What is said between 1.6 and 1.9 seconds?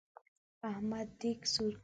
کړ.